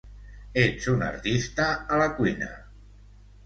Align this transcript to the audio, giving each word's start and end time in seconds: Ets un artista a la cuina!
Ets 0.61 0.87
un 0.93 1.03
artista 1.09 1.69
a 1.97 2.03
la 2.03 2.11
cuina! 2.17 2.53